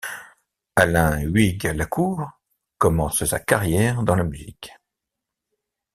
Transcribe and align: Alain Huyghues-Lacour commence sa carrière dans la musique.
Alain 0.75 1.19
Huyghues-Lacour 1.27 2.27
commence 2.79 3.23
sa 3.23 3.39
carrière 3.39 4.01
dans 4.01 4.15
la 4.15 4.23
musique. 4.23 4.71